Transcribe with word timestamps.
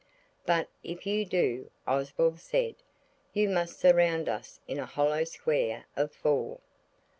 "But 0.47 0.67
if 0.81 1.05
you 1.05 1.25
do," 1.25 1.69
Oswald 1.87 2.39
said, 2.39 2.73
"you 3.33 3.47
must 3.47 3.77
surround 3.79 4.27
us 4.27 4.59
in 4.67 4.79
a 4.79 4.85
hollow 4.87 5.25
square 5.25 5.85
of 5.95 6.11
four." 6.11 6.59